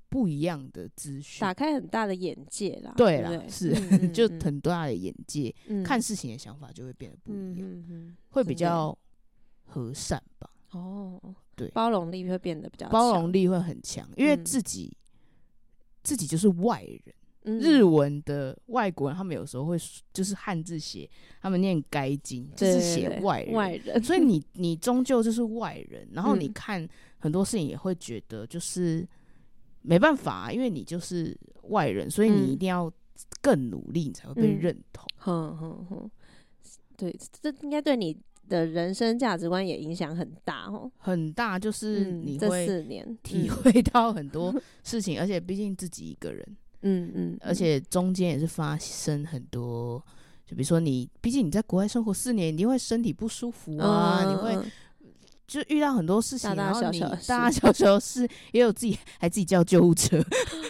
[0.10, 2.94] 不一样的资讯，打开很大的眼界啦。
[2.98, 3.74] 对啦，是、
[4.10, 8.98] 就很大的眼界，嗯、看事情的想法就会变得不一样，会比较
[9.66, 10.50] 和善吧。
[10.72, 11.20] 哦，
[11.56, 15.22] 对，包容力会变得比较包容力会很强，因为自己、嗯、
[16.04, 17.16] 自己就是外人。
[17.44, 19.78] 嗯、日文的外国人，他们有时候会
[20.14, 21.10] 就是汉字写，
[21.42, 24.04] 他们念该经，就是写外人，外人。
[24.04, 26.86] 所以你你终究就是外人，然后你看
[27.18, 29.08] 很多事情也会觉得就是
[29.82, 32.92] 没办法、啊，因为你就是外人，所以你一定要
[33.42, 35.06] 更努力，你才会被认同。
[35.18, 36.12] 哼哼哼，
[36.98, 46.58] 对，这应该对你的人生价值观也影响很大哦，很大，就是你会四年体会到很多 事情，而且毕竟自己一个人。
[46.82, 50.02] 嗯嗯，而且中间也是发生很多，
[50.46, 54.66] 就比如说你，毕竟你在国外生活四年，你会身体不舒服啊，嗯、你会
[55.50, 60.24] 就遇到很多事情，大大小小然后你大大小小事也有自己还自己叫救护车，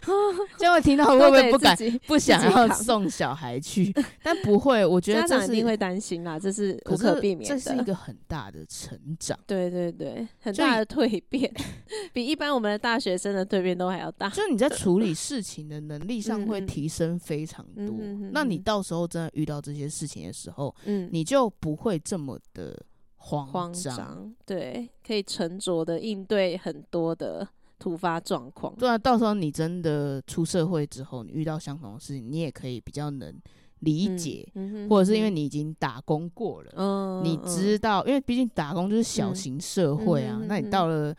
[0.57, 3.93] 这样会听到会不会不敢不想要送小孩去？
[4.23, 9.37] 但不会，我觉得家长一定会担心啦，这是无可避免的，这是一个很大的成长。
[9.45, 11.53] 对对对，很大的蜕变，
[12.13, 14.29] 比一般我们的大学生的蜕变都还要大。
[14.29, 17.85] 就你在处理事情的能力上会提升非常多。
[17.99, 22.81] 嗯、那你到时候真的遇到这些事情的时候，嗯，你就不会这么的。
[23.19, 28.73] 慌张，对，可以沉着的应对很多的突发状况。
[28.75, 33.33] 对啊，到时候你真的出社会之后，你遇到相同的事情，你也可以比较能
[33.79, 40.37] 理解，嗯嗯、或者是因为你已经打工过了，嗯、你知道，因为毕竟打工就是小型社会啊。
[40.41, 41.15] 嗯、那你到了，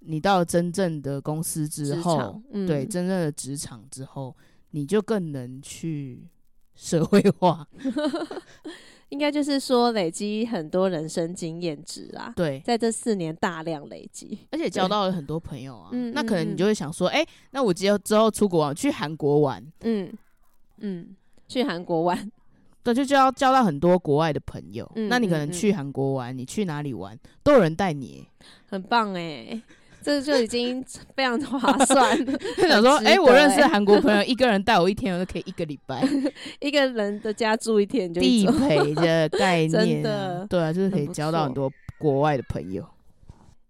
[0.00, 4.36] 你到了真正的公司之后，嗯、对，真正的职场之后，
[4.70, 6.28] 你就更能去
[6.74, 7.66] 社会化。
[9.10, 12.32] 应该就是说，累积很多人生经验值啊。
[12.36, 15.88] 对，在这四年大量累积，而且交到了很多朋友啊。
[15.92, 19.64] 嗯，那可能你就会想说，哎、那我之后之后出国玩，去韩国玩。
[19.80, 20.12] 嗯
[20.78, 21.16] 嗯，
[21.48, 22.30] 去韩国玩，
[22.84, 24.90] 对，就交交到很多国外的朋友。
[24.94, 28.26] 嗯、那你可能去韩国玩，你去哪里玩，都有人带你，
[28.68, 29.62] 很棒哎、欸。
[30.02, 30.84] 这就已经
[31.14, 32.38] 非常划算了。
[32.56, 36.02] 他想说，哎、欸，我认识韩国朋友，一个人带我一天，我就可以一个礼拜，
[36.60, 42.82] 一个人的家住一天就地陪的概念、啊， 真的，对啊，就是可以交到很多国外的朋友。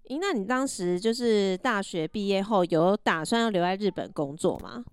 [0.08, 4.84] 咦，那你当时就是大学毕业后有打算要留在日本工作吗？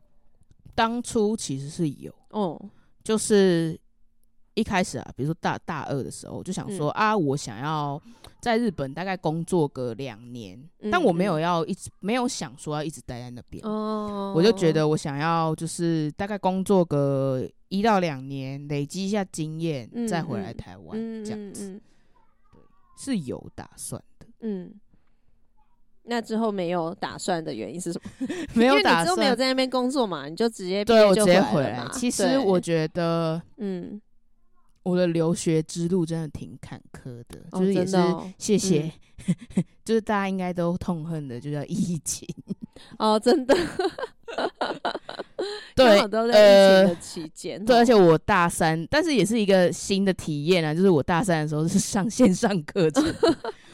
[0.73, 2.59] 当初其实是有，哦，
[3.01, 3.79] 就是
[4.55, 8.01] 一开始啊，比如说大大二的时候，我就想说、嗯、啊，我想要。
[8.41, 13.65] 在日本大概工作个两年，嗯，但我没有要一直没有想说要一直待在那边。
[13.65, 21.81] 哦，我就觉得我想要就是大概工作个一到两年，累积一下经验，嗯，再回来台湾，嗯，这样子，嗯。
[22.53, 22.61] 对，
[23.03, 24.27] 是有打算的。
[24.41, 24.71] 嗯，
[26.03, 28.27] 那之后没有打算的原因是什么？
[28.53, 31.83] 没有打算，因为你之后没有在那边工作嘛，你就直接对我直接回来。
[31.93, 33.99] 其实我觉得，嗯。
[34.85, 37.97] 我的留学之路真的挺坎坷的，哦、就是也是
[38.37, 38.91] 谢谢，
[39.55, 42.27] 嗯、 就是大家应该都痛恨的，就叫疫情。
[42.99, 43.57] 哦，真的
[45.75, 53.03] 对，都在疫情的期间、呃，对，而且我大三，但是也是一个新的体验啊，就是我大三的时候是上线上课程。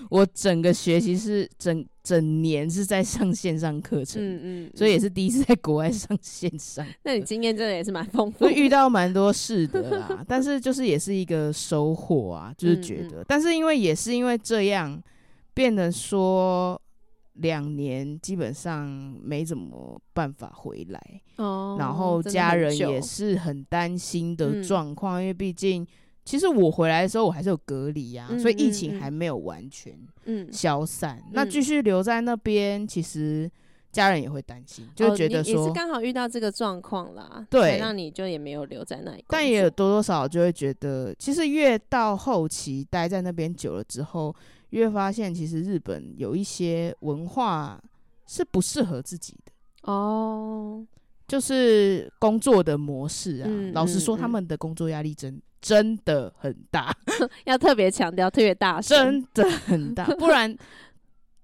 [0.09, 6.85] 我整个学习是整整年是在上线上课程，嗯嗯，所以也是第一次在国外上线上。
[7.03, 10.25] 那你经验真的也是蛮丰富，遇到蛮多事的啦。
[10.27, 15.01] 但是就是也是一个收获啊，就是觉得，嗯嗯，但是因为也是因为这样，
[15.53, 16.81] 变得说
[17.33, 18.87] 两年基本上
[19.21, 20.99] 没怎么办法回来，
[21.37, 25.87] 哦，然后家人也是很担心的状况，嗯，因为毕竟。
[26.23, 29.93] 其实我回来的时候，我还是有隔离呀、啊嗯，所以疫情还没有完全
[30.51, 31.17] 消散。
[31.25, 33.49] 嗯、那继续留在那边，其实
[33.91, 39.25] 家人也会担心，就觉得说、哦、也是刚好遇到这个状况啦，对，让你就也没有留在那里。
[39.27, 44.33] 但也有多多少少就会觉得，其实越到后期待在那边久了之后，
[44.69, 47.81] 越发现其实日本有一些文化
[48.27, 50.85] 是不适合自己的哦，
[51.27, 53.47] 就是工作的模式啊。
[53.49, 55.41] 嗯、老实说，他们的工作压力真。
[55.61, 56.91] 真的很大，
[57.45, 60.03] 要特别强调，特别大声，真的很大。
[60.17, 60.57] 不然，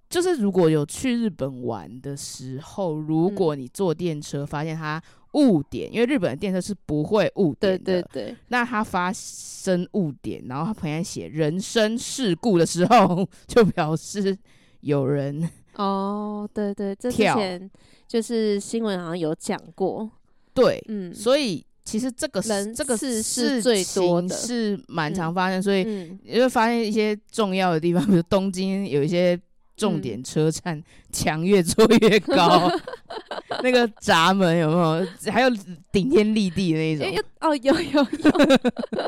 [0.10, 5.00] 就是如果有去日本玩的时候，如果你坐电车发现它
[5.34, 8.36] 误点，因为日本的电车是不会误点的，对对对。
[8.48, 14.36] 那它发生误点，然后它旁边写人身事故的时候，就表示
[14.80, 17.70] 有人哦，对对，这之前
[18.08, 20.10] 就是新闻好像有讲过，
[20.56, 21.64] 对，嗯，所以。
[21.88, 25.86] 其实这个人这个事是最多的，是蛮常发生，嗯、所以
[26.26, 29.40] 你会发现一些重要的地方， 比如东京有一些
[29.78, 30.84] 重点车站，
[31.14, 32.70] 墙、嗯、越做越高，
[33.64, 35.32] 那个闸门有没有？
[35.32, 35.50] 还有
[35.90, 37.08] 顶天立地的那一种？
[37.08, 38.08] 欸、哦，有有有。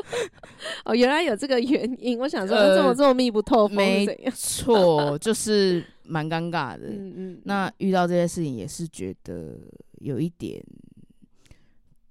[0.86, 2.18] 哦，原来有这个原因。
[2.18, 6.86] 我想说，这么这么密不透风，没错，就是蛮尴尬的。
[6.86, 7.40] 嗯嗯。
[7.44, 9.58] 那遇到这些事情，也是觉得
[9.98, 10.62] 有一点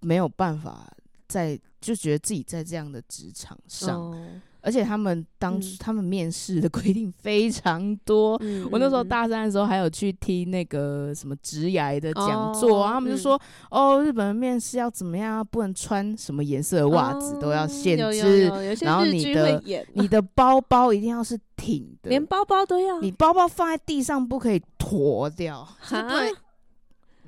[0.02, 0.91] 没有办法
[1.28, 4.00] 在，就觉得自己在这样的职场上。
[4.00, 4.18] 哦
[4.62, 26.36] 而且他们当初他们面试的规定非常多，嗯、我那时候大三的时候还有去听那个什么职涯的讲座，哦、他们就说、嗯、哦，日本人面试要怎么样，不能穿什么颜色的袜子、哦、都要限制，有有有然后你的你的包包一定要是挺的，连包包都要，你包包放在地上不可以驼掉，对。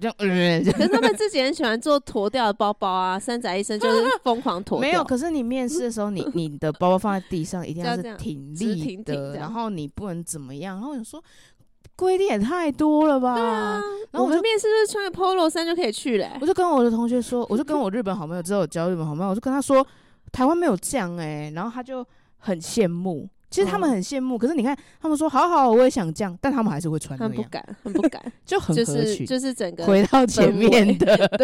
[0.09, 4.89] 可是他们自己很喜欢做脱掉的包包啊，三宅一生 就是疯狂驼掉。
[4.89, 10.75] 没有，可是你面试的时候，你 你的包包放在地上一定要是挺立的，然后你不能怎么样。
[10.75, 11.23] 然后我就说，
[11.95, 13.35] 规定也太多了吧？
[13.35, 13.81] 对啊。
[14.11, 16.31] 然后我们面试是穿个 polo 衫就可以去嘞。
[16.41, 19.85] 我就跟我的同学说，我就跟我日本好朋友，之后交日本好朋友，我就跟他说，
[20.31, 22.03] 台湾没有这样哎，然后他就
[22.37, 23.29] 很羡慕。
[23.51, 31.17] 其实他们很羡慕，可是你看，他们说好好，我也想这样，但他们还是会穿那样，很不敢，很不敢，就很合群，就是整个回到前面的，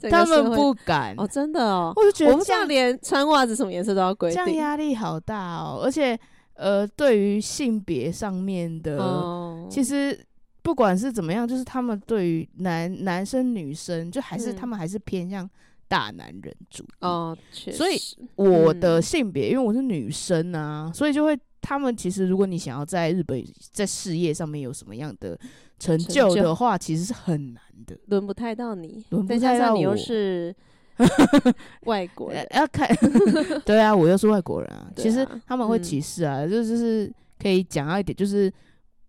[0.00, 6.16] 对，他们不敢哦，真的哦，我就觉得我们这样连穿袜子什么颜色都要规定，这样压力好大哦，而且
[6.54, 10.16] 呃，对于性别上面的，其实
[10.62, 15.50] 不管是怎么样，就是他们对于男男生女生，就还是他们还是偏向。
[15.88, 16.88] 大男人主义。
[17.00, 17.96] 哦，所以
[18.36, 25.38] 我的性别，嗯、因为我是女生啊，所以就会他们其实，如果你想要在日本在事业上面有什么样的
[25.78, 30.54] 成就的话，其实是很难的，轮不太到你，轮不太到我，你又是
[31.86, 32.88] 外国人，要看，
[33.64, 38.52] 对啊，我又是外国人啊， 其实他们会歧视啊，嗯、就就是可以讲到一点，就是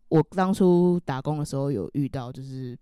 [0.09, 2.77] 我当初打工的时候有遇到，就是。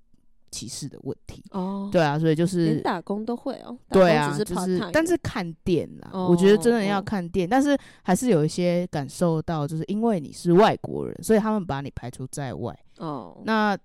[0.53, 13.41] 歧视的问题哦，对啊，所以就是连打工都会哦，对啊，就是但是看店啦，哦、我觉得真的要看店，哦、但是还是有一些感受到，就是因为你是外国人，所以他们把你排除在外哦。
[13.45, 13.75] 那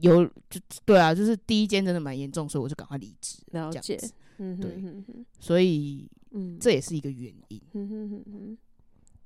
[0.00, 3.98] 有就对啊，就是第一间真的蛮严重，所以我就赶快离职，了解，
[4.36, 4.82] 嗯，对，
[5.40, 8.58] 所以嗯，这也是一个原因，嗯哼哼哼，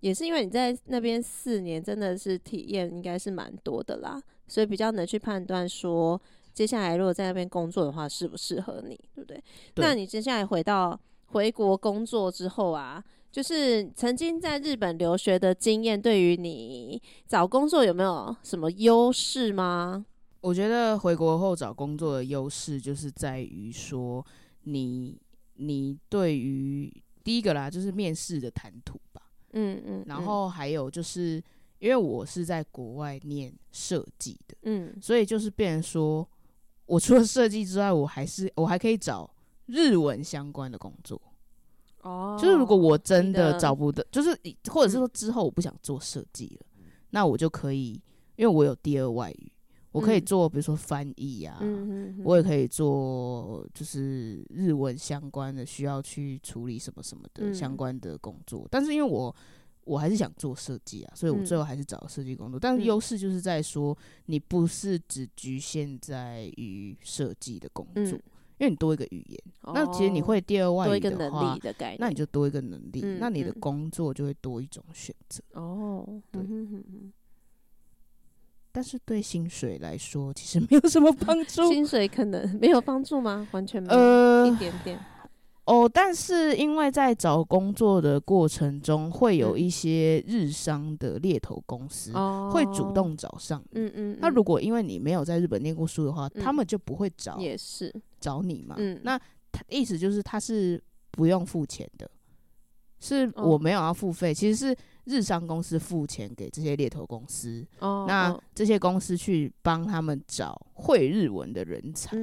[0.01, 4.23] 也是因为你在那边四年，真的是体验应该是蛮多的啦。
[4.49, 6.21] 所以比较能去判断说，
[6.57, 9.37] 接下来如果在那边工作的话，适不适合你，对不对？
[9.75, 9.85] 对。
[9.85, 20.07] 那你接下来回到回国工作之后啊，就是曾经在日本留学的经验，对于你找工作有没有什么优势吗？
[20.41, 24.25] 我觉得回国后找工作的优势就是在于说
[24.63, 25.21] 你，
[25.57, 26.91] 你你对于
[27.23, 29.21] 第一个啦，就是面试的谈吐吧，
[29.53, 31.43] 嗯嗯，然后还有就是。
[31.79, 36.27] 因为我是在国外念设计的，嗯，所以就是变成说，
[36.87, 39.29] 我除了设计之外，我还是我还可以找
[39.67, 41.21] 日文相关的工作。
[42.03, 44.31] 哦，就是如果我真的找不到，就是
[44.71, 48.01] 或者是说之后我不想做设计了，嗯、那我就可以，
[48.37, 49.53] 因为我有第二外语，
[49.93, 58.61] 我可以做，比如说翻译呀，嗯、哼哼我也可以做，就是日文相关的需要去处理什么什么的相关的工作。
[58.61, 59.35] 嗯、但是因为我。
[59.87, 62.59] 我还是想做设计啊，所以我最后还是找设计工作。
[62.59, 68.23] 嗯、但是优势就是在说，你不是只局限在于设计的工作，嗯、
[68.59, 75.43] 因为你多一个语言，哦、那其实你会第二外语的话，多一个能力的概念，那你就多一个能力，嗯、那你的工作就会多一种选择。
[75.53, 76.43] 哦，对。
[76.43, 77.13] 嗯、哼哼
[78.73, 81.67] 但是对薪水来说，其实没有什么帮 助。
[81.73, 83.49] 薪水可能没有帮助吗？
[83.53, 85.01] 完全没有，呃、一点点。
[85.67, 92.13] 哦，但是因为在找工作的过程中，会有一些日商的猎头公司
[92.53, 93.81] 会主动找上你。
[93.81, 94.19] 嗯嗯。
[94.21, 98.77] 那如果因为你没有在日本念过书的话，他们就不会找，也是找你嘛。
[98.79, 99.01] 嗯。
[99.03, 99.19] 那
[99.51, 102.09] 他意思就是他是不用付钱的，
[103.01, 104.77] 是我没有要付费，其实是。
[105.09, 112.17] 日商公司付钱给这些猎头公司，哦，那这些公司去帮他们找会日文的人才，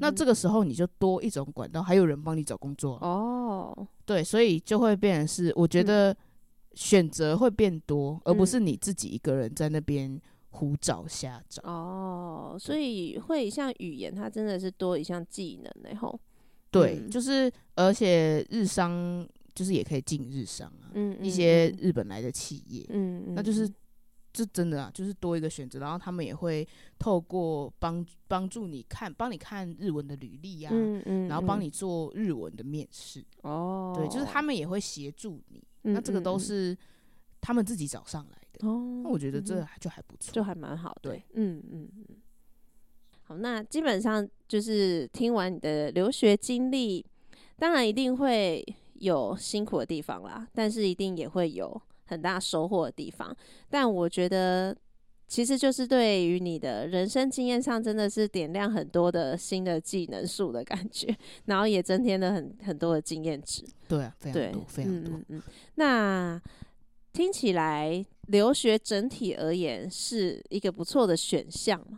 [0.00, 3.88] 那这个时候你就多一种管道，还有人帮你找工作哦。
[4.04, 6.14] 对，所以就会变成是，我觉得
[6.74, 10.20] 选择会变多，嗯、而不是你自己一个人在那边
[10.50, 12.54] 胡找瞎找哦。
[12.60, 16.20] 所以会像语言，它真的是多一项技能然后
[16.70, 19.26] 对，嗯、就是而且日商。
[19.56, 23.66] 就是也可以进日商啊，嗯，一些日本来的企业，嗯，嗯，那就是
[24.32, 36.76] 这真的啊，就是多一个选择，然后他们也会透过帮帮助你看，帮你看日文的履历啊，嗯嗯，然后帮你做日文的面试，哦，对，就是他们也会协助你，嗯，那这个都是
[37.40, 42.04] 他们自己找上来的，哦，那我觉得这就还不错，就还蛮好，对，嗯嗯嗯。
[43.22, 47.04] 好，那基本上就是听完你的留学经历，
[47.56, 48.64] 当然一定会
[49.00, 53.36] 有辛苦的地方啦，但是一定也会有很大收获的地方。
[53.68, 54.76] 但我觉得，
[55.26, 61.14] 其实就是对于你的人生经验上，真的是点亮很多的新的技能树的感觉，
[61.46, 63.64] 然后也增添了很很多的经验值。
[63.88, 65.14] 对啊，非常多，非常多。
[65.14, 65.42] 嗯嗯，
[65.74, 66.42] 那
[67.12, 71.95] 听起来留学整体而言是一个不错的选项吗？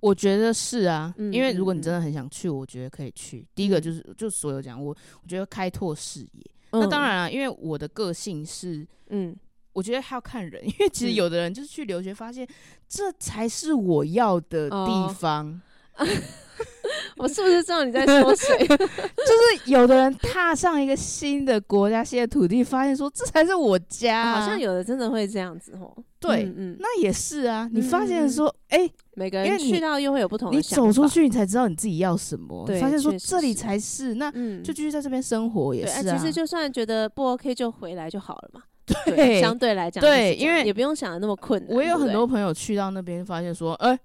[0.00, 3.46] 我觉得是啊，嗯、因为如果你真的很想去，我觉得可以去。
[3.54, 6.50] 第一个就是，就所有讲我，我觉得开拓视野。
[6.70, 9.34] 嗯、那当然啊，因为我的个性是，嗯，
[9.72, 12.46] 我觉得还要看人，因为其实有的人就是去留学，发现
[12.88, 15.48] 这才是我要的地方。
[15.48, 15.60] 哦
[17.18, 18.56] 我是不是知道你在说谁？
[18.66, 24.40] 就是有的人踏上一个新的国家、新的土地，发现说这才是我家、啊。
[24.40, 25.92] 好像有的真的会这样子哦。
[26.18, 27.68] 对，嗯，嗯那也是啊。
[27.72, 30.58] 你发现说，哎、嗯欸，每个人去到又会有不同的你。
[30.58, 32.64] 你走出去，你才知道你自己要什么。
[32.66, 34.30] 对，发现说这里才是，那
[34.62, 36.16] 就继续在这边生活也是啊。
[36.16, 38.62] 其实就算觉得不 OK，就回来就好了嘛。
[38.86, 41.76] 对，对相对来讲，对，因为也不用想的那么困难。
[41.76, 44.00] 我也有很多朋友去到那边，发现说，哎、欸。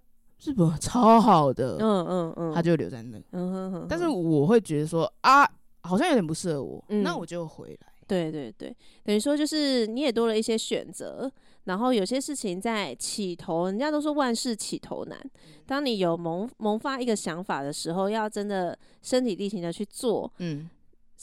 [0.46, 3.88] 日本超好的，嗯嗯嗯，他就留在那，嗯哼哼。
[3.89, 5.44] 但是我会觉得说啊，
[5.82, 7.88] 好像有点不适合我，嗯，那我就回来。
[8.06, 11.32] 对对对，等于说就是你也多了一些选择，
[11.64, 15.18] 然后有些事情在起头，人家都说万事起头难。
[15.66, 20.70] 当你有萌萌发一个想法的时候，要真的身体力行的去做，嗯。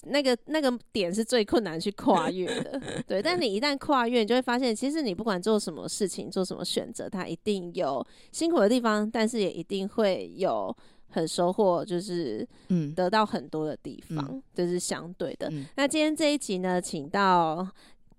[0.04, 3.20] 那个那个点是最困难去跨越的，对。
[3.20, 10.74] 但你一旦跨越，你就会发现，其实你不管做什么事情，做什么选择，它一定有辛苦的地方，但是也一定会有
[11.08, 15.48] 很收获，就是嗯，得到很多的地方，嗯、就是相对的。
[15.50, 17.68] 嗯、那今天这一集呢，请到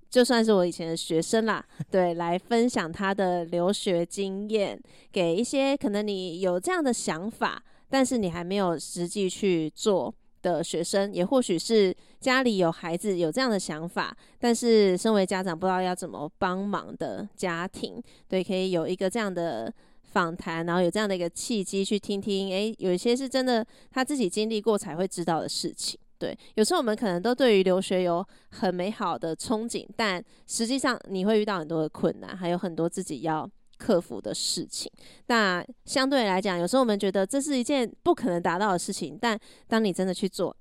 [0.10, 4.80] 就算是我以前的学生啦，对，来分享他的留学经验，
[5.12, 10.14] 给一些可能你有这样的想法，但是你还没有实际去做。
[10.42, 19.74] 的学生，也或许是家里有孩子有这样的想法，但是身为家长不知道要怎么帮忙的家庭，对，可以有一个这样的
[20.04, 26.00] 访谈，然后有这样的一个契机去听听，诶，有一些是真的他自己经历过才会知道的事情。
[26.18, 33.50] 对，有时候我们可能都对于留学有很美好的憧憬，但实际上你会遇到很多的困难，还有很多自己要
[33.82, 34.92] 克服的事情，
[35.26, 40.56] 那相对来讲，有时候我们觉得这是一件不可能达到的事情，但当你真的去做，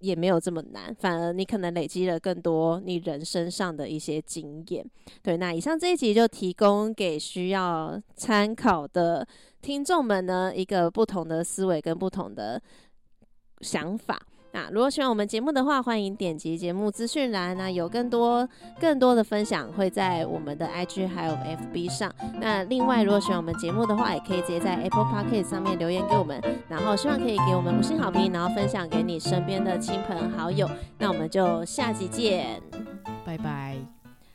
[0.00, 4.84] 也没有这么难，反而你可能累积了更多你人生上的一些经验。
[5.22, 9.26] 对，那以上这一集就提供给需要参考的
[9.62, 12.60] 听众们呢，一个不同的思维跟不同的
[13.62, 14.20] 想法。
[14.52, 18.48] 那如果喜欢我们节目的话，欢迎点击节目资讯栏，那有更多
[18.80, 22.12] 更多的分享会在我们的 IG 还有 FB 上。
[22.40, 30.68] 那另外，如果喜欢我们节目的话，也可以直接在 Apple Podcast 上面留言给我们，然后希望可以给我们五星好评，然后分享给你身边的亲朋好友。
[30.98, 32.60] 那我们就下集见，
[33.24, 33.99] 拜拜。